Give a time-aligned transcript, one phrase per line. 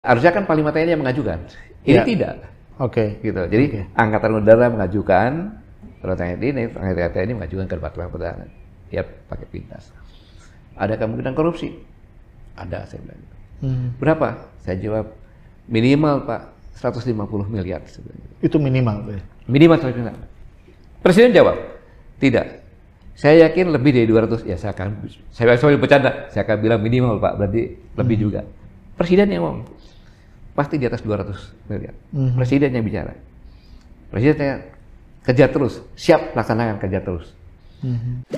[0.00, 1.38] Harusnya kan Panglima TNI yang mengajukan.
[1.84, 2.04] Ini Ya.
[2.08, 2.34] tidak.
[2.80, 3.20] Oke.
[3.20, 3.36] Gitu.
[3.36, 3.80] Jadi Oke.
[3.92, 5.60] Angkatan Udara mengajukan,
[6.00, 8.48] Panglima TNI, ini Panglima TNI mengajukan ke Departemen Pertahanan.
[8.88, 9.92] Ya pakai pintas.
[10.80, 11.76] Ada kemungkinan korupsi?
[12.56, 13.20] Ada, saya bilang.
[13.20, 13.36] gitu.
[13.60, 13.88] Mhm.
[14.00, 14.28] Berapa?
[14.64, 15.12] Saya jawab,
[15.68, 16.40] minimal Pak
[16.80, 17.84] 150 miliar.
[17.84, 18.00] Gitu.
[18.40, 19.04] Itu minimal.
[19.04, 19.20] Pak?
[19.52, 20.16] Minimal 150 miliar.
[21.04, 21.60] Presiden jawab,
[22.16, 22.64] tidak.
[23.12, 24.48] Saya yakin lebih dari 200.
[24.48, 27.62] Ya saya akan, saya saya bercanda, saya akan bilang minimal Pak, berarti
[28.00, 28.48] lebih juga.
[28.96, 29.64] Presiden yang ngomong,
[30.60, 31.96] pasti di atas 200 miliar.
[32.12, 32.36] Mhm.
[32.36, 33.16] Presiden yang bicara.
[34.12, 34.68] Presidennya
[35.24, 37.32] kerja terus, siap laksanakan kerja terus.
[37.80, 38.28] Mhm.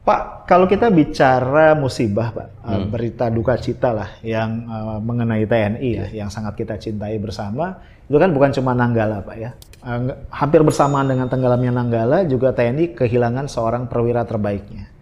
[0.00, 5.90] Pak, kalau kita bicara musibah, Pak, eh, berita duka cita lah yang eh, mengenai TNI
[5.92, 7.76] ya, yang sangat kita cintai bersama,
[8.08, 9.52] itu kan bukan cuma Nanggala, Pak ya.
[9.80, 14.92] Eh, hampir bersamaan dengan tenggelamnya Nanggala, juga TNI kehilangan seorang perwira terbaiknya.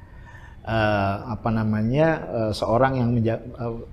[0.62, 3.10] Eh, apa namanya eh, seorang yang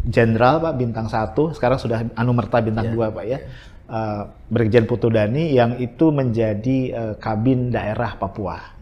[0.05, 3.41] jenderal Pak bintang satu, sekarang sudah anumerta bintang dua Pak ya.
[3.85, 4.21] Eh,
[4.53, 8.77] Brigjen Putudani yang itu menjadi eh, kabin daerah Papua.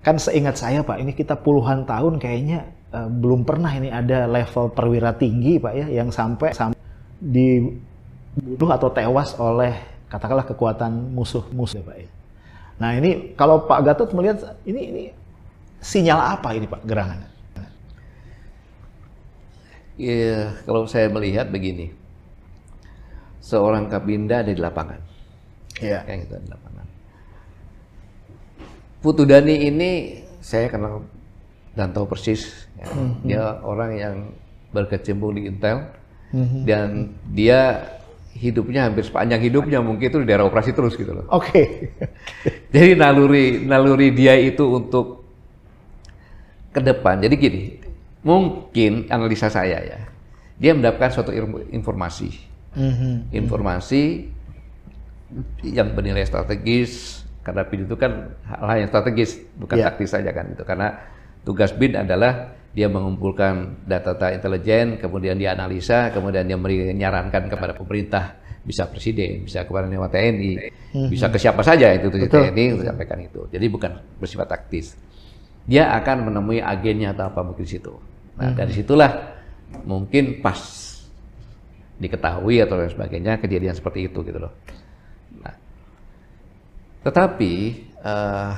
[0.00, 4.72] Kan seingat saya Pak, ini kita puluhan tahun kayaknya eh, belum pernah ini ada level
[4.72, 6.72] perwira tinggi Pak ya yang sampai sam-
[7.20, 12.08] dibunuh atau tewas oleh katakanlah kekuatan musuh-musuh ya Pak ya.
[12.76, 15.04] Nah ini kalau Pak Gatot melihat ini ini
[15.80, 17.32] sinyal apa ini Pak gerangan?
[20.00, 21.92] Iya, kalau saya melihat begini,
[23.44, 24.98] seorang kabinda ada di lapangan.
[25.78, 26.00] Iya.
[26.08, 26.86] Kayak gitu di lapangan.
[29.04, 29.90] Putu Dani ini
[30.40, 31.04] saya kenal
[31.76, 32.66] dan tahu persis.
[32.80, 32.86] ya.
[33.22, 34.16] Dia orang yang
[34.72, 35.86] berkecimpung di Intel
[36.64, 37.84] dan dia
[38.32, 41.28] hidupnya hampir sepanjang hidupnya mungkin itu di daerah operasi terus gitu loh.
[41.28, 41.92] Oke.
[42.74, 45.22] Jadi naluri naluri dia itu untuk
[46.72, 47.20] ke depan.
[47.20, 47.62] Jadi gini,
[48.24, 50.00] mungkin analisa saya ya,
[50.56, 51.30] dia mendapatkan suatu
[51.68, 52.32] informasi,
[52.72, 53.28] Mhm.
[53.36, 54.32] informasi
[55.68, 57.20] yang bernilai strategis.
[57.42, 59.84] Karena BIN itu kan hal-hal yang strategis, bukan Iya.
[59.90, 60.62] taktis saja kan itu.
[60.62, 60.94] Karena
[61.42, 68.40] tugas BIN adalah dia mengumpulkan data-data intelijen, kemudian dia analisa, kemudian dia menyarankan kepada pemerintah,
[68.64, 70.52] bisa presiden, bisa kepada Dewan TNI,
[71.12, 72.48] bisa ke siapa saja itu Betul.
[72.48, 73.44] TNI untuk sampaikan itu.
[73.52, 74.96] Jadi bukan bersifat taktis.
[75.68, 77.92] Dia akan menemui agennya atau apa mungkin di situ.
[78.40, 79.12] Nah dari situlah
[79.84, 80.58] mungkin pas
[82.00, 84.52] diketahui atau lain sebagainya kejadian seperti itu gitu loh.
[85.38, 85.54] Nah,
[87.06, 87.52] tetapi
[88.00, 88.52] eh,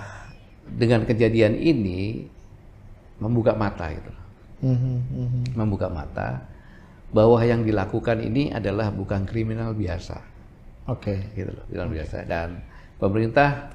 [0.65, 2.25] dengan kejadian ini
[3.25, 4.25] membuka mata gitu loh.
[4.65, 5.43] Mhm, mhm.
[5.57, 6.45] membuka mata
[7.15, 10.19] bahwa yang dilakukan ini adalah bukan kriminal biasa
[10.89, 11.31] Oke.
[11.37, 12.65] gitu loh kriminal biasa dan
[12.97, 13.71] pemerintah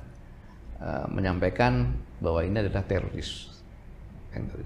[0.82, 3.48] eh, menyampaikan bahwa ini adalah teroris
[4.30, 4.62] Kan gitu.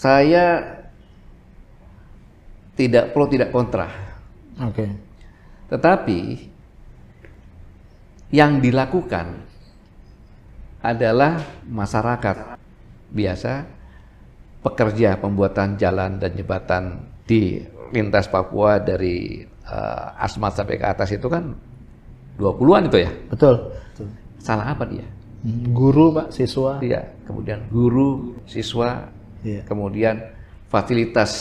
[0.00, 0.46] saya
[2.76, 3.88] tidak pro tidak kontra
[4.60, 4.86] Oke.
[5.72, 6.20] tetapi
[8.30, 9.49] yang dilakukan
[10.80, 12.56] adalah masyarakat
[13.12, 13.52] biasa
[14.60, 16.84] pekerja pembuatan jalan dan jembatan
[17.24, 17.60] di
[17.92, 21.52] lintas Papua dari eh, Asmat sampai ke atas itu kan
[22.40, 23.10] 20-an itu ya.
[23.28, 23.54] Betul.
[23.92, 24.08] Betul.
[24.40, 25.04] Salah apa dia?
[25.44, 25.72] Mhm.
[25.72, 26.80] Guru Pak, siswa.
[26.80, 29.08] Dia kemudian guru, siswa,
[29.40, 29.64] Iya.
[29.64, 30.20] kemudian
[30.68, 31.32] fasilitas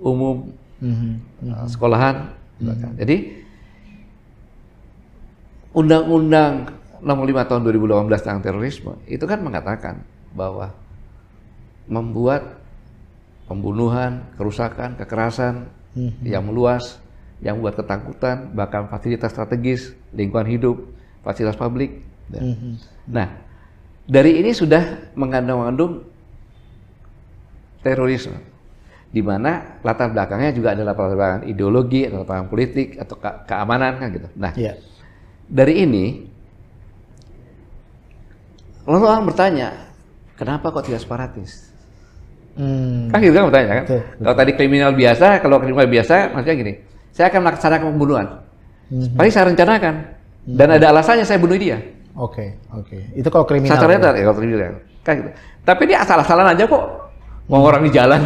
[0.00, 1.12] umum Mhm.
[1.52, 2.32] uh, sekolahan.
[2.96, 3.44] Jadi
[5.76, 6.72] Undang-Undang
[7.06, 10.02] Nomor 5 Tahun 2018 tentang terorisme itu kan mengatakan
[10.34, 10.74] bahwa
[11.86, 12.58] membuat
[13.46, 16.26] pembunuhan, kerusakan, kekerasan Mhm.
[16.26, 16.98] yang meluas,
[17.38, 20.82] yang membuat ketakutan, bahkan fasilitas strategis, lingkungan hidup,
[21.22, 22.02] fasilitas publik.
[22.34, 22.74] Mhm.
[23.06, 23.38] Nah,
[24.02, 26.02] dari ini sudah mengandung-andung
[27.86, 28.34] terorisme,
[29.14, 33.38] di mana latar belakangnya juga adalah latar belakang ideologi, atau latar belakang politik, atau ke-
[33.46, 34.28] keamanan kan gitu.
[34.34, 34.74] Nah, Iya.
[35.46, 36.04] dari ini,
[38.86, 39.68] lalu orang bertanya,
[40.38, 41.66] kenapa kok tidak separatis?
[42.56, 43.12] Hmm.
[43.12, 43.84] Kan gitu kan bertanya kan?
[43.84, 46.72] Betul, Kalau tadi kriminal biasa, kalau kriminal biasa, maksudnya gini,
[47.12, 48.26] saya akan melaksanakan pembunuhan.
[48.88, 49.18] Mhm.
[49.18, 49.94] Pasti saya rencanakan,
[50.56, 51.76] dan ada alasannya saya bunuh dia.
[52.16, 53.12] Oke, oke.
[53.12, 53.76] Itu kalau kriminal.
[53.76, 54.80] Saya ya kalau kriminal.
[55.04, 55.30] Kan gitu.
[55.66, 56.84] Tapi dia asal-asalan aja kok.
[57.46, 58.18] Mau orang di jalan,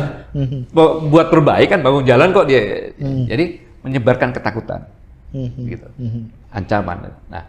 [0.72, 2.88] mau buat perbaikan, bangun jalan kok dia.
[2.96, 3.28] Hmm.
[3.28, 4.80] Jadi menyebarkan ketakutan,
[5.32, 5.60] Mhm.
[5.68, 5.88] gitu.
[6.00, 6.22] Mhm.
[6.50, 7.14] ancaman.
[7.30, 7.44] Nah,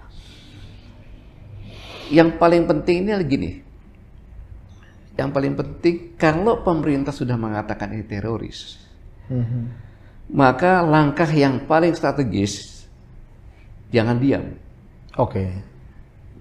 [2.12, 3.52] yang paling penting ini adalah gini.
[5.16, 8.80] Yang paling penting kalau pemerintah sudah mengatakan ini teroris,
[9.32, 9.62] Mhm.
[10.36, 12.84] maka langkah yang paling strategis
[13.92, 14.56] jangan diam.
[15.20, 15.46] Oke.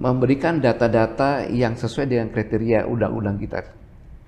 [0.01, 3.61] Memberikan data-data yang sesuai dengan kriteria undang-undang kita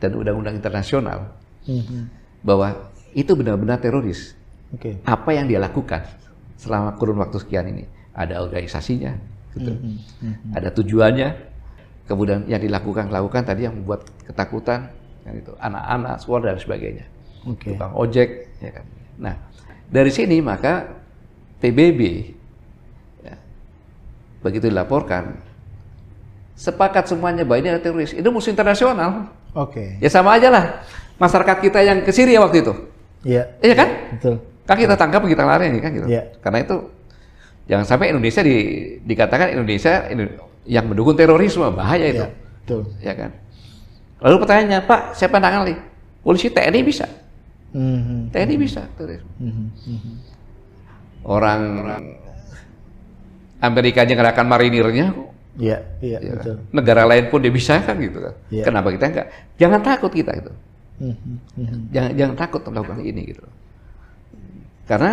[0.03, 1.33] dan undang-undang internasional
[1.65, 2.11] Mhm.
[2.45, 4.35] bahwa itu benar-benar teroris.
[4.75, 5.01] Oke.
[5.07, 6.03] Apa yang dia lakukan
[6.59, 7.87] selama kurun waktu sekian ini?
[8.13, 9.73] Ada organisasinya, gitu.
[9.73, 9.97] Mhm.
[10.21, 10.51] Mhm.
[10.57, 11.29] ada tujuannya.
[12.03, 14.91] Kemudian yang dilakukan lakukan tadi yang membuat ketakutan,
[15.23, 17.07] kan itu anak-anak, sekolah dan sebagainya.
[17.43, 17.75] Oke.
[17.75, 18.85] tukang ojek, ya kan.
[19.19, 19.35] Nah,
[19.91, 20.95] dari sini maka
[21.59, 22.01] PBB
[23.23, 23.35] ya,
[24.43, 25.35] begitu dilaporkan
[26.55, 28.15] sepakat semuanya bahwa ini adalah teroris.
[28.15, 29.31] Itu musuh internasional.
[29.55, 29.99] Oke.
[29.99, 30.65] Ya sama aja lah
[31.19, 32.75] masyarakat kita yang ke Syria waktu itu.
[33.27, 33.43] Iya.
[33.63, 33.89] Iya kan?
[34.19, 34.35] Betul.
[34.63, 36.07] Kan kita tangkap kita lari kan gitu.
[36.07, 36.23] Iya.
[36.43, 36.77] Karena itu
[37.65, 38.57] jangan sampai Indonesia di,
[39.01, 42.27] dikatakan Indonesia Indo- yang mendukung terorisme bahaya itu.
[42.63, 42.83] Betul.
[42.99, 43.31] Ya kan?
[44.19, 45.75] Lalu pertanyaannya, Pak, siapa yang tangani?
[46.21, 47.07] Polisi TNI bisa.
[47.73, 48.31] Mhm.
[48.31, 49.31] TNI bisa terorisme.
[49.39, 49.67] Mhm.
[49.89, 50.13] Mhm.
[51.23, 51.63] orang
[53.59, 55.31] Amerika aja ngerahkan marinirnya kok.
[55.55, 56.33] Iya, iya, Ya.
[56.35, 56.57] betul.
[56.73, 58.65] negara lain pun dia bisa kan gitu kan Iya.
[58.65, 60.49] kenapa kita enggak jangan takut kita itu
[60.97, 61.35] Mhm.
[61.61, 61.81] Mhm.
[61.93, 63.45] jangan jangan takut melakukan ini gitu
[64.85, 65.13] karena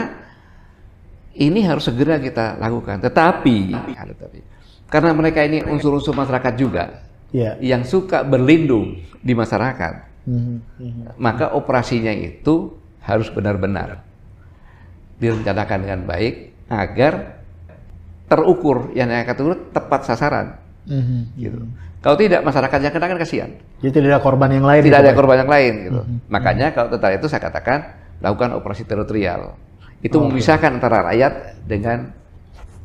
[1.39, 3.57] ini harus segera kita lakukan tetapi
[3.95, 4.39] tetapi
[4.91, 7.61] karena mereka ini unsur-unsur masyarakat juga Iya.
[7.61, 9.93] yang suka berlindung di masyarakat
[10.25, 10.55] Mhm.
[10.81, 11.01] Mhm.
[11.17, 12.73] maka operasinya itu
[13.05, 14.01] harus benar-benar
[15.17, 16.35] direncanakan dengan baik
[16.69, 17.41] agar
[18.29, 21.19] terukur yang akan turut tepat sasaran Mhm.
[21.37, 21.59] gitu.
[21.99, 23.51] Kalau tidak masyarakat yang kena kan kasihan.
[23.83, 24.81] Jadi tidak ada korban yang lain.
[24.81, 26.01] Tidak ada korban yang lain gitu.
[26.31, 27.79] Makanya kalau tentara itu saya katakan
[28.23, 29.59] lakukan operasi teritorial.
[29.99, 32.11] Itu memisahkan antara rakyat dengan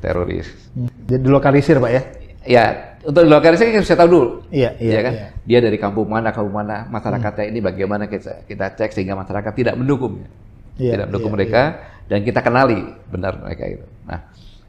[0.02, 0.50] teroris.
[0.74, 0.90] Hmm.
[1.06, 2.02] Jadi dilokalisir, Pak ya?
[2.44, 2.64] Ya,
[3.04, 4.28] untuk lokalisasi kita bisa tahu dulu.
[4.52, 5.12] Iya, iya, ya kan?
[5.12, 5.26] iya.
[5.44, 9.74] Dia dari kampung mana, kampung mana, masyarakatnya ini bagaimana kita kita cek sehingga masyarakat tidak
[9.76, 10.28] mendukungnya.
[10.76, 11.62] Iya, tidak mendukung iya, mereka
[12.08, 13.86] dan kita kenali benar mereka itu.
[14.04, 14.20] Nah,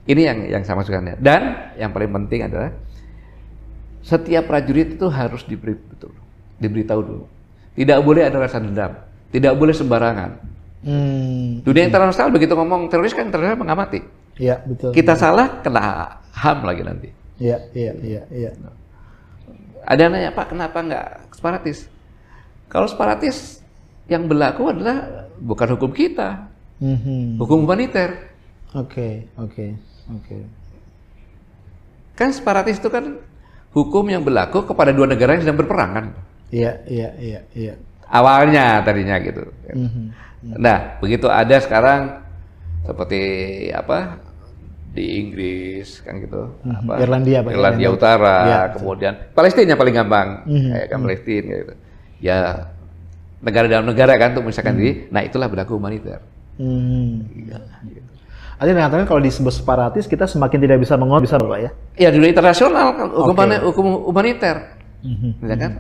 [0.08, 1.20] ini yang yang sama masukkannya.
[1.20, 1.42] Dan
[1.76, 2.72] yang paling penting adalah
[4.06, 6.16] setiap prajurit itu harus diberi betul,
[6.60, 7.26] diberitahu dulu.
[7.76, 8.96] Tidak boleh ada rasa dendam,
[9.36, 10.55] tidak boleh sembarangan.
[10.86, 11.66] Hmm.
[11.66, 14.06] Dunia internasional begitu ngomong teroris kan internasional mengamati.
[14.38, 14.94] Iya, betul.
[14.94, 17.10] Kita salah kena HAM lagi nanti.
[17.42, 18.52] Iya, iya, iya, iya.
[19.82, 21.90] Ada yang nanya, Pak, kenapa nggak separatis?
[22.70, 23.66] Kalau separatis
[24.06, 27.42] yang berlaku adalah bukan hukum kita, Mhm.
[27.42, 28.34] hukum humaniter.
[28.78, 29.74] Oke, oke,
[30.12, 30.38] oke.
[32.14, 33.18] Kan separatis itu kan
[33.74, 36.06] hukum yang berlaku kepada dua negara yang sedang berperang kan.
[36.54, 37.74] Iya, iya, iya, iya.
[38.06, 39.44] Awalnya tadinya gitu.
[39.74, 40.14] Mhm.
[40.46, 42.22] Nah, begitu ada sekarang
[42.86, 43.22] seperti
[43.74, 44.22] apa
[44.94, 46.76] di Inggris kan gitu, Mhm.
[46.86, 47.90] apa Irlandia, Irlandia Irlandia.
[47.92, 50.70] Utara, Iya, kemudian Palestina yang paling gampang, Mhm.
[50.72, 51.74] kayak kan Palestina gitu.
[52.22, 52.40] Ya
[53.42, 54.92] negara dalam negara kan untuk memisahkan diri.
[55.10, 56.22] Nah, itulah berlaku humaniter.
[56.56, 57.26] Hmm.
[57.36, 57.60] Iya,
[57.90, 58.10] gitu.
[58.56, 61.72] Artinya mengatakan kalau disebut separatis kita semakin tidak bisa mengontrol, bisa Pak ya?
[62.00, 64.56] Ya dunia internasional kan hukum, humani- hukum humaniter,
[65.04, 65.30] Mhm.
[65.44, 65.72] ya kan?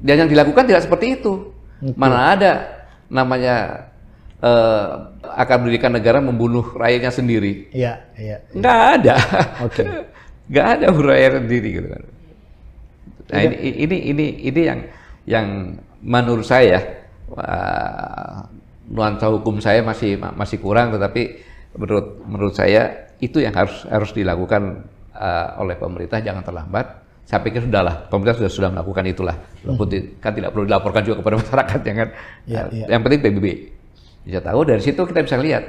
[0.00, 1.52] Dan yang dilakukan tidak seperti itu.
[1.92, 2.75] Mana ada
[3.08, 3.86] namanya
[4.42, 4.86] eh,
[5.22, 7.70] akan mendirikan negara membunuh rakyatnya sendiri?
[7.72, 8.36] Iya, iya.
[8.52, 9.14] Nggak ada.
[9.66, 9.82] Oke.
[10.50, 12.04] Nggak ada rakyat sendiri gitu kan.
[13.26, 14.80] Nah ini, ini ini ini yang
[15.26, 15.46] yang
[15.98, 16.78] menurut saya
[17.26, 18.46] wah,
[18.86, 21.42] nuansa hukum saya masih masih kurang, tetapi
[21.74, 27.05] menurut menurut saya itu yang harus harus dilakukan eh, oleh pemerintah jangan terlambat.
[27.26, 29.34] Saya pikir sudahlah pemerintah sudah sudah melakukan itulah.
[29.60, 32.08] Walaupun ti- kan tidak perlu dilaporkan juga kepada masyarakat ya kan.
[32.46, 32.84] Iya, Eh, iya.
[32.88, 33.46] Yang penting PBB
[34.22, 35.64] bisa tahu dari situ kita bisa lihat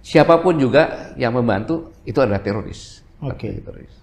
[0.00, 3.02] siapa pun juga yang membantu itu adalah teroris.
[3.18, 3.54] Oke.
[3.56, 3.94] Teroris.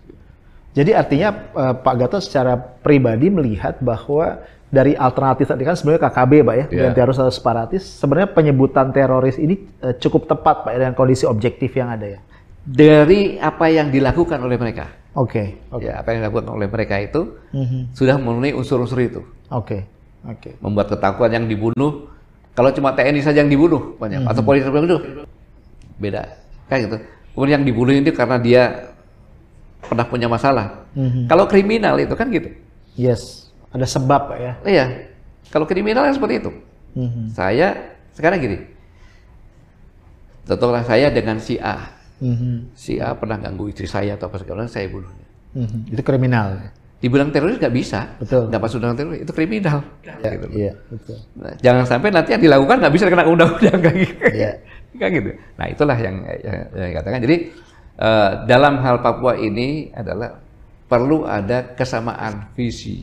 [0.72, 6.32] Jadi artinya eh, Pak Gatot secara pribadi melihat bahwa dari alternatif tadi kan sebenarnya KKB
[6.42, 6.82] Pak ya, Iya.
[6.82, 11.28] dan teroris atau separatis, sebenarnya penyebutan teroris ini eh, cukup tepat Pak ya, dengan kondisi
[11.28, 12.20] objektif yang ada ya.
[12.64, 15.03] Dari apa yang dilakukan oleh mereka.
[15.14, 15.86] Oke, oke.
[15.86, 17.94] Ya, apa yang dilakukan oleh mereka itu Mhm.
[17.94, 19.22] sudah memenuhi unsur-unsur itu.
[19.54, 19.86] Oke,
[20.26, 20.58] oke.
[20.58, 22.10] Membuat ketakutan yang dibunuh.
[22.54, 25.26] Kalau cuma TNI saja yang dibunuh banyak atau polisi yang dibunuh.
[26.02, 26.34] Beda.
[26.70, 26.98] Kayak gitu.
[27.34, 28.94] Kemudian yang dibunuh itu karena dia
[29.86, 30.86] pernah punya masalah.
[30.98, 31.30] Mhm.
[31.30, 32.50] Kalau kriminal itu kan gitu.
[32.98, 34.54] Yes, ada sebab ya.
[34.66, 34.86] Iya.
[35.54, 36.52] Kalau kriminal kan seperti itu.
[36.98, 37.30] Mhm.
[37.30, 38.58] Saya sekarang gini.
[40.44, 41.93] Contohnya saya dengan si A.
[42.24, 42.72] Mhm.
[42.72, 45.12] Si A pernah ganggu istri saya atau apa segala saya bunuh.
[45.60, 45.92] Mhm.
[45.92, 46.56] Itu kriminal.
[46.56, 46.72] ya?
[47.04, 48.16] Dibilang teroris nggak bisa.
[48.16, 48.48] Betul.
[48.48, 49.20] Nggak masuk dalam teroris.
[49.28, 49.84] Itu kriminal.
[50.00, 50.48] Gitu.
[50.56, 51.18] Iya, betul.
[51.36, 54.26] Nah, jangan sampai nanti yang dilakukan nggak bisa kena undang-undang kayak gitu.
[54.32, 54.52] Iya.
[54.94, 55.32] Kayak gitu.
[55.58, 57.18] Nah itulah yang, yang, yang dikatakan.
[57.26, 57.50] Jadi
[57.98, 60.38] eh, dalam hal Papua ini adalah
[60.86, 63.02] perlu ada kesamaan visi,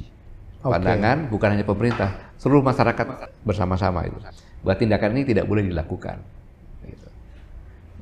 [0.62, 4.23] pandangan, bukan hanya pemerintah, seluruh masyarakat bersama-sama itu.
[4.62, 6.23] Bahwa tindakan ini tidak boleh dilakukan.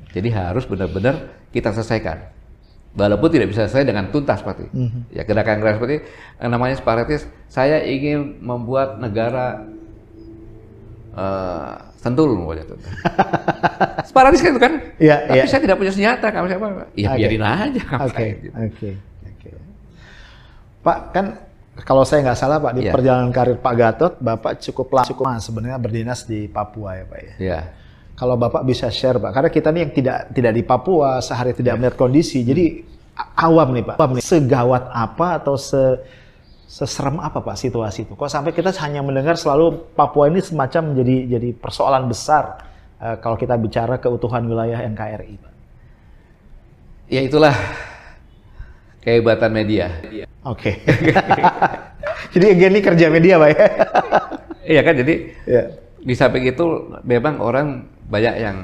[0.09, 1.15] Jadi harus benar-benar
[1.49, 2.17] kita selesaikan.
[2.89, 5.13] Walaupun tidak bisa selesai dengan tuntas seperti Mhm.
[5.13, 5.95] ya gerakan-gerakan seperti
[6.41, 7.21] yang namanya separatis.
[7.45, 9.61] Saya ingin membuat negara
[11.11, 12.75] eh sentul pokoknya itu.
[14.09, 14.73] separatis kan itu kan?
[14.97, 15.45] Iya, Tapi iya.
[15.45, 16.65] saya tidak punya senjata, kamu siapa?
[16.95, 17.17] Ya Oke.
[17.19, 17.81] biarin aja.
[18.07, 18.55] Oke, gitu.
[18.55, 18.89] oke,
[19.27, 19.49] oke.
[20.79, 21.25] Pak, kan
[21.79, 22.91] kalau saya nggak salah Pak, di Iya.
[22.91, 27.19] perjalanan karir Pak Gatot, Bapak cukup lama cukup lama sebenarnya berdinas di Papua ya Pak
[27.19, 27.33] ya.
[27.37, 27.59] Ya.
[28.19, 31.79] Kalau Bapak bisa share Pak, karena kita nih yang tidak tidak di Papua, sehari tidak
[31.79, 32.83] melihat kondisi, jadi
[33.39, 33.95] awam nih Pak.
[33.95, 36.03] Awam nih, segawat apa atau se
[36.67, 38.19] seserem apa Pak situasi itu?
[38.19, 42.59] Kok sampai kita hanya mendengar selalu Papua ini semacam menjadi jadi persoalan besar
[42.99, 45.53] eh, kalau kita bicara keutuhan wilayah NKRI Pak.
[47.07, 47.55] Ya itulah
[48.99, 49.95] kehebatan media.
[50.43, 50.75] Oke.
[52.35, 53.65] jadi ini kerja media Pak ya.
[54.69, 55.13] Iya kan jadi
[55.47, 55.63] ya.
[56.03, 58.57] di samping itu memang orang banyak yang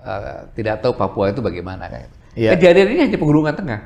[0.00, 2.08] uh, tidak tahu Papua itu bagaimana kan.
[2.34, 2.56] Iya.
[2.56, 3.80] Kejadian ini hanya pegunungan tengah.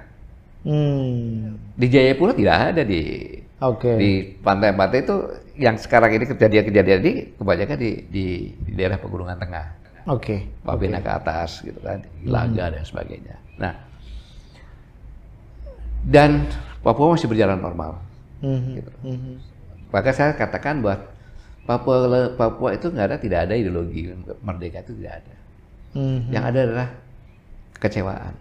[0.65, 1.59] Hmm.
[1.79, 3.03] Di Jayapura tidak ada di
[3.59, 3.93] Oke.
[3.99, 5.17] di pantai-pantai itu
[5.59, 9.67] yang sekarang ini kejadian-kejadian ini kebanyakan di, di, di daerah pegunungan tengah.
[10.09, 10.47] Oke.
[10.65, 13.37] Wabena ke atas gitu kan, Ilaga dan sebagainya.
[13.61, 13.75] Nah,
[16.07, 16.47] dan
[16.81, 17.99] Papua masih berjalan normal.
[18.41, 18.93] Mhm, Gitu.
[19.03, 19.35] mhm.
[19.91, 21.11] Maka saya katakan bahwa
[21.69, 24.09] Papua Papua itu nggak ada tidak ada ideologi
[24.41, 25.35] merdeka itu tidak ada.
[26.01, 26.33] Mhm.
[26.33, 26.89] Yang ada adalah
[27.77, 28.35] kekecewaan,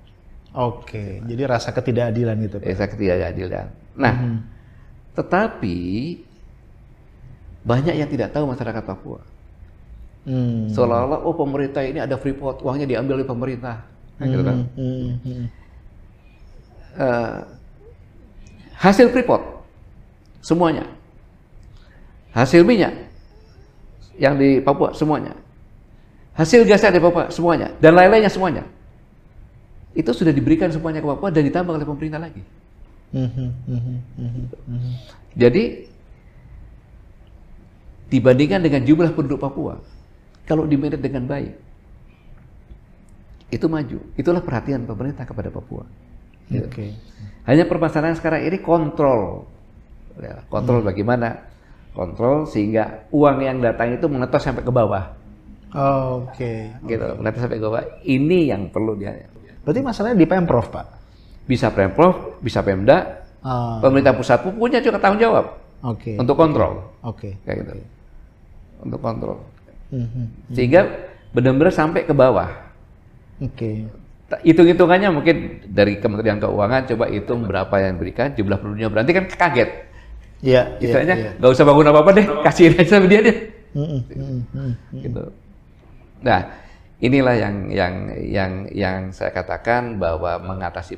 [0.56, 2.58] Oke, jadi rasa ketidakadilan gitu.
[2.58, 2.66] Pak.
[2.72, 3.68] rasa ketidakadilan.
[4.00, 4.40] Nah, Mhm.
[5.14, 5.78] tetapi
[7.68, 9.20] banyak yang tidak tahu masyarakat Papua.
[10.28, 10.68] Hmm.
[10.72, 13.84] Seolah-olah oh pemerintah ini ada freeport, uangnya diambil oleh pemerintah.
[14.18, 14.58] Nah, gitu kan.
[14.76, 15.46] Mhm, mhm.
[16.98, 17.40] Eh,
[18.82, 19.44] hasil freeport
[20.42, 20.84] semuanya,
[22.34, 23.07] hasil minyak
[24.18, 25.38] yang di Papua semuanya,
[26.34, 28.66] hasil gasnya di Papua semuanya, dan lain-lainnya semuanya,
[29.98, 32.44] itu sudah diberikan semuanya ke Papua dan ditambah oleh pemerintah lagi.
[35.38, 35.64] Jadi
[38.12, 39.80] dibandingkan dengan jumlah penduduk Papua,
[40.48, 41.54] kalau dimanage dengan baik,
[43.48, 44.00] itu maju.
[44.20, 45.88] Itulah perhatian pemerintah kepada Papua.
[46.52, 46.68] Gitu.
[46.68, 46.96] Oke.
[47.48, 49.48] Hanya permasalahan sekarang ini kontrol.
[50.20, 51.48] Ya, kontrol bagaimana?
[51.98, 55.18] Kontrol sehingga uang yang datang itu menetas sampai ke bawah.
[55.74, 56.78] Oke.
[56.86, 57.84] Gitu, menetas sampai ke bawah.
[58.06, 59.18] Ini yang perlu dia.
[59.66, 60.86] Berarti masalahnya di Pemprov, Pak.
[61.50, 66.18] Bisa Pemprov, bisa Pemda, Ah, pemerintah pusat pun punya juga tanggung jawab Oke.
[66.18, 66.84] untuk kontrol.
[67.06, 67.38] Oke.
[67.46, 67.74] Kayak gitu.
[68.84, 69.40] Untuk kontrol.
[69.94, 70.52] Mhm.
[70.52, 70.84] Sehingga
[71.32, 72.50] benar-benar sampai ke bawah.
[73.40, 73.88] Oke.
[74.44, 79.70] Hitung-hitungannya mungkin dari Kementerian Keuangan coba hitung berapa yang diberikan, jumlah penduduknya berarti kan kaget.
[80.38, 81.32] Iya, iya, Istilahnya iya.
[81.42, 83.38] nggak usah bangun apa-apa deh, kasihin aja sama dia deh.
[83.74, 84.00] Mhm,
[84.54, 84.72] mhm.
[85.02, 85.24] gitu.
[86.22, 86.40] Nah,
[87.02, 90.98] inilah yang yang yang yang saya katakan bahwa mengatasi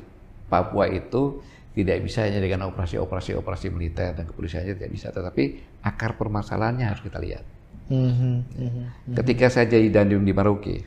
[0.50, 6.18] Papua itu tidak bisa hanya dengan operasi-operasi operasi militer dan kepolisiannya tidak bisa, tetapi akar
[6.18, 7.44] permasalahannya harus kita lihat.
[7.90, 8.84] Mhm, mhm.
[9.14, 10.82] Ketika saya jadi dandim di Maroke,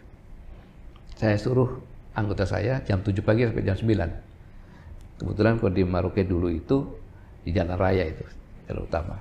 [1.15, 1.79] saya suruh
[2.13, 4.11] anggota saya jam 7 pagi sampai jam 9.
[5.23, 6.99] Kebetulan kalau di Maroke dulu itu
[7.47, 8.23] di jalan raya itu,
[8.67, 9.17] jalan utama.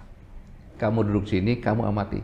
[0.79, 2.21] Kamu duduk sini, kamu amati.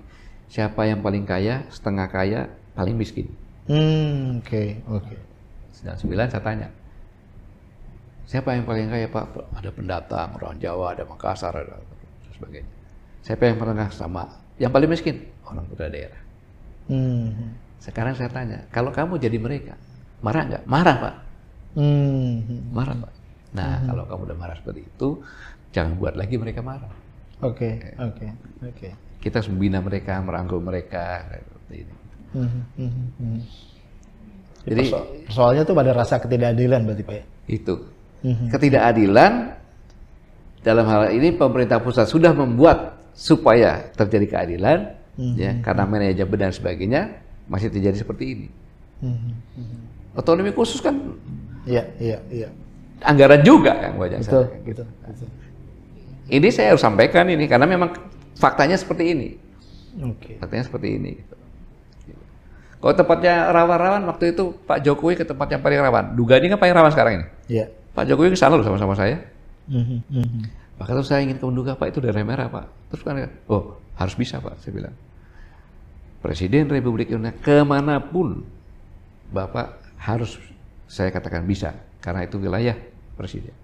[0.48, 3.28] Siapa yang paling kaya, setengah kaya, paling miskin.
[3.68, 5.14] Hmm, Oke, oke.
[5.84, 6.68] Jam 9 saya tanya.
[8.28, 9.56] Siapa yang paling kaya Pak?
[9.56, 12.70] Ada pendatang, orang Jawa, ada Makassar, ada dan sebagainya.
[13.24, 14.24] Siapa yang menengah sama?
[14.60, 15.16] Yang paling miskin?
[15.44, 16.20] Orang putra daerah.
[16.88, 17.56] Mhm.
[17.78, 19.78] Sekarang saya tanya, kalau kamu jadi mereka,
[20.20, 20.64] marah nggak?
[20.66, 21.14] Marah Pak.
[21.78, 22.74] Mhm.
[22.74, 23.12] Marah Pak.
[23.56, 25.08] Nah, kalau kamu udah marah seperti itu,
[25.72, 26.92] jangan buat lagi mereka marah.
[27.38, 28.26] Oke, oke,
[28.66, 28.88] oke.
[29.18, 31.22] Kita harus membina mereka, merangkul mereka.
[31.30, 31.94] seperti ini.
[32.28, 33.40] Mhm, mhm, mhm.
[34.68, 37.24] Jadi Perso- Persoalannya tuh pada rasa ketidakadilan berarti Pak ya?
[37.48, 37.74] itu
[38.20, 38.46] Mhm.
[38.52, 39.32] ketidakadilan
[40.60, 44.78] dalam hal ini pemerintah pusat sudah membuat supaya terjadi keadilan,
[45.34, 47.02] ya karena manajemen dan sebagainya
[47.48, 48.48] masih terjadi seperti ini.
[49.00, 49.78] Mhm, mhm.
[50.18, 50.98] Otonomi khusus kan
[51.64, 52.48] Iya, iya, iya.
[53.00, 54.60] anggaran juga kan wajah Betul, saya.
[54.66, 55.28] betul, betul.
[56.28, 57.96] Ini saya harus sampaikan ini karena memang
[58.36, 59.28] faktanya seperti ini.
[60.04, 60.36] Oke.
[60.38, 61.12] Faktanya seperti ini.
[62.78, 66.14] Kalau tempatnya rawan-rawan waktu itu Pak Jokowi ke tempat yang paling rawan.
[66.14, 67.26] Duga ini kan paling rawan sekarang ini.
[67.50, 67.66] Iya.
[67.90, 69.18] Pak Jokowi ke sana loh sama-sama saya.
[69.66, 70.42] Mhm, mhm.
[70.78, 72.70] Maka terus saya ingin ke Menduga, Pak itu daerah merah Pak.
[72.94, 73.18] Terus kan,
[73.50, 74.94] oh harus bisa Pak, saya bilang.
[76.22, 78.46] Presiden Republik Indonesia ke mana pun
[79.34, 80.38] Bapak harus
[80.86, 82.78] saya katakan bisa, karena itu wilayah
[83.18, 83.54] Presiden.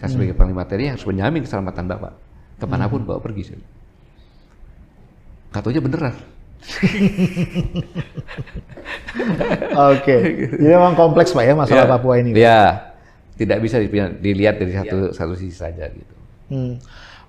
[0.00, 2.16] Saya sebagai Panglima TNI harus menjamin keselamatan Bapak.
[2.56, 3.52] Ke mana pun Bapak pergi.
[3.52, 3.60] Saya.
[5.52, 6.16] Katanya beneran.
[9.92, 10.16] Oke.
[10.56, 12.32] Jadi memang kompleks Pak ya masalah Ya, Papua ini.
[12.32, 12.88] Ya.
[13.40, 13.80] tidak bisa
[14.20, 15.16] dilihat dari satu ya.
[15.16, 16.14] satu sisi saja gitu.
[16.52, 16.76] Hmm.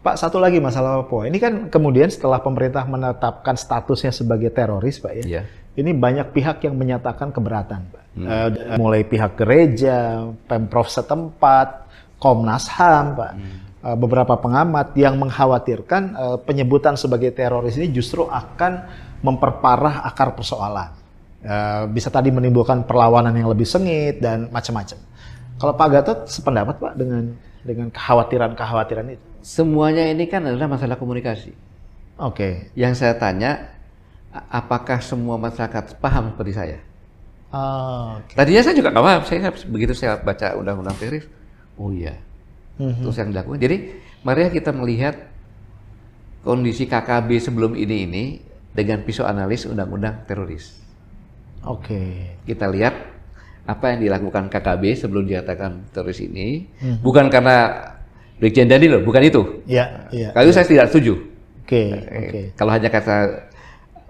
[0.04, 1.28] Pak, satu lagi masalah Papua.
[1.28, 5.40] Ini kan kemudian setelah pemerintah menetapkan statusnya sebagai teroris, Pak ya.
[5.40, 5.42] ya.
[5.72, 8.04] Ini banyak pihak yang menyatakan keberatan, Pak.
[8.20, 8.28] Hmm.
[8.28, 11.88] Uh, mulai pihak gereja, pemprov setempat,
[12.22, 13.32] Komnas HAM, Pak.
[13.34, 13.58] Hmm.
[13.82, 18.86] Uh, beberapa pengamat yang mengkhawatirkan uh, penyebutan sebagai teroris ini justru akan
[19.26, 20.94] memperparah akar persoalan.
[21.42, 25.02] Uh, bisa tadi menimbulkan perlawanan yang lebih sengit dan macam-macam.
[25.58, 27.34] Kalau Pak Gatot sependapat Pak dengan
[27.66, 29.26] dengan kekhawatiran-kekhawatiran itu?
[29.42, 31.50] Semuanya ini kan adalah masalah komunikasi.
[32.22, 32.38] Oke.
[32.38, 32.54] Okay.
[32.78, 33.74] Yang saya tanya,
[34.50, 36.78] apakah semua masyarakat paham seperti saya?
[37.50, 38.38] Oh, okay.
[38.38, 39.22] Tadinya saya juga nggak paham.
[39.26, 41.26] Saya begitu saya baca undang-undang teroris,
[41.82, 42.14] oh iya.
[42.78, 43.02] Mm-hmm.
[43.02, 43.60] Terus yang dilakukan.
[43.62, 43.78] Jadi
[44.22, 45.16] mari kita melihat
[46.46, 48.24] kondisi KKB sebelum ini ini
[48.72, 50.78] dengan pisau analis undang-undang teroris.
[51.66, 51.90] Oke.
[51.90, 52.10] Okay.
[52.46, 52.94] Kita lihat
[53.66, 57.06] apa yang dilakukan KKB sebelum dikatakan teroris ini hmm.
[57.06, 57.90] bukan karena
[58.42, 59.42] Brigjen Dani loh, bukan itu.
[59.70, 60.30] Iya, iya.
[60.34, 60.54] Kalau ya.
[60.58, 61.14] saya tidak setuju.
[61.62, 62.30] Oke, okay, eh, oke.
[62.34, 62.46] Okay.
[62.58, 63.16] Kalau hanya kata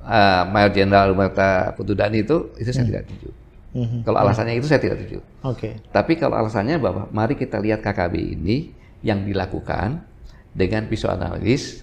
[0.07, 2.91] uh, Mayor Jenderal Umarta Putu Dani itu, itu saya hmm.
[2.95, 3.29] tidak setuju.
[3.71, 4.03] Hmm.
[4.03, 5.19] Kalau alasannya itu saya tidak setuju.
[5.47, 5.57] Oke.
[5.57, 5.73] Okay.
[5.95, 10.03] Tapi kalau alasannya bahwa mari kita lihat KKB ini yang dilakukan
[10.51, 11.81] dengan pisau analis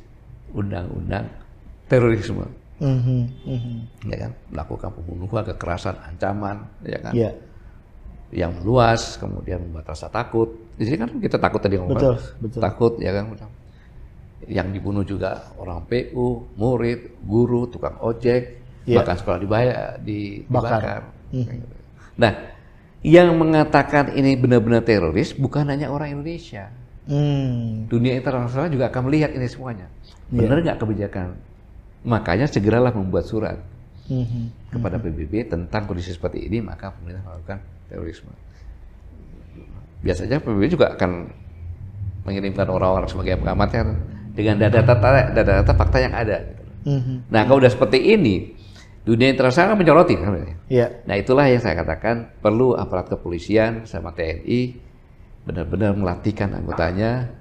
[0.53, 1.29] undang-undang
[1.89, 2.45] terorisme.
[2.79, 3.77] Mm -hmm.
[4.07, 7.13] Ya kan, melakukan pembunuhan, kekerasan, ancaman, ya kan.
[7.17, 7.35] Yeah
[8.29, 10.53] yang luas, kemudian membuat rasa takut.
[10.77, 12.61] Di sini kan kita takut tadi ngomong, betul, betul.
[12.61, 13.25] takut ya kan.
[14.49, 19.01] Yang dibunuh juga orang PU, murid, guru, tukang ojek, yeah.
[19.01, 21.09] bahkan sekolah dibayar, dibakar.
[21.33, 21.45] Hmm.
[22.19, 22.33] Nah,
[23.07, 26.69] yang mengatakan ini benar-benar teroris bukan hanya orang Indonesia.
[27.09, 27.89] Hmm.
[27.89, 29.87] Dunia internasional juga akan melihat ini semuanya.
[30.29, 30.45] Iya.
[30.45, 30.83] Benar nggak yeah.
[30.83, 31.29] kebijakan?
[32.05, 33.57] Makanya segeralah membuat surat
[34.11, 34.75] hmm.
[34.75, 37.59] kepada PBB tentang kondisi seperti ini, maka pemerintah melakukan
[37.89, 38.35] terorisme.
[40.05, 41.33] Biasanya PBB juga akan
[42.29, 43.83] mengirimkan orang-orang sebagai pengamatnya
[44.37, 46.39] dengan data-data data-data fakta yang ada.
[46.85, 47.17] Mm-hmm.
[47.33, 48.58] Nah, kalau udah seperti ini,
[49.09, 50.21] dunia internasional akan menyoroti.
[50.69, 51.01] Yeah.
[51.09, 54.77] Nah, itulah yang saya katakan perlu aparat kepolisian sama TNI
[55.49, 57.33] benar-benar melatihkan anggotanya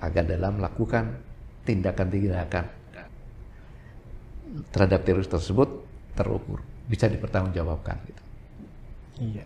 [0.00, 1.20] agar dalam melakukan
[1.68, 2.64] tindakan-tindakan
[4.72, 5.68] terhadap teroris tersebut
[6.16, 8.00] terukur, bisa dipertanggungjawabkan.
[8.08, 8.22] Gitu.
[9.20, 9.44] Iya.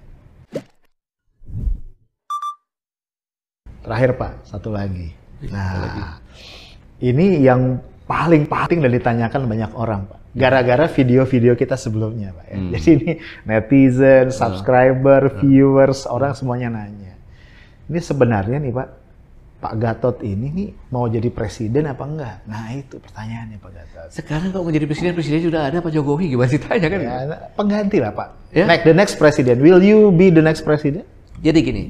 [3.82, 5.10] Terakhir Pak, satu lagi.
[5.50, 6.22] Nah,
[7.02, 10.23] ini yang paling penting dan ditanyakan banyak orang Pak.
[10.35, 12.44] Gara-gara video-video kita sebelumnya Pak.
[12.51, 12.57] Ya.
[12.59, 12.70] Hmm.
[12.75, 13.12] Jadi ini
[13.47, 14.35] netizen, hmm.
[14.35, 15.37] subscriber, hmm.
[15.38, 17.14] viewers, orang semuanya nanya.
[17.87, 18.88] Ini sebenarnya nih Pak,
[19.62, 22.37] Pak Gatot ini nih mau jadi presiden apa enggak?
[22.51, 24.09] Nah itu pertanyaannya Pak Gatot.
[24.11, 27.01] Sekarang kalau mau jadi presiden, presiden sudah ada Pak Jokowi gimana sih tanya kan?
[27.01, 27.14] Ya,
[27.55, 28.29] pengganti lah Pak.
[28.51, 28.66] Ya?
[28.66, 29.62] Next, the next president.
[29.62, 31.07] Will you be the next president?
[31.40, 31.85] Jadi gini,